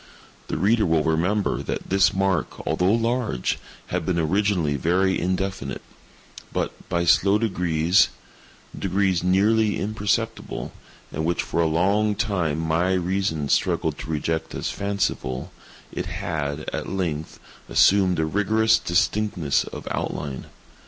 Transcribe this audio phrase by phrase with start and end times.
[0.47, 3.59] The reader will remember that this mark, although large,
[3.93, 5.83] had been originally very indefinite;
[6.51, 10.71] but, by slow degrees—degrees nearly imperceptible,
[11.13, 16.89] and which for a long time my reason struggled to reject as fanciful—it had, at
[16.89, 17.39] length,
[17.69, 20.47] assumed a rigorous distinctness of outline.